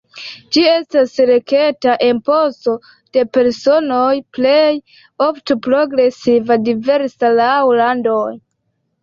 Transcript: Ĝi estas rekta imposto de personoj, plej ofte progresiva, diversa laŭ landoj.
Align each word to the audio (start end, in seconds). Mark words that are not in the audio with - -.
Ĝi 0.55 0.61
estas 0.69 1.11
rekta 1.29 1.93
imposto 2.05 2.73
de 3.17 3.25
personoj, 3.39 4.09
plej 4.39 4.71
ofte 5.27 5.59
progresiva, 5.69 6.59
diversa 6.71 7.33
laŭ 7.43 7.55
landoj. 7.85 8.27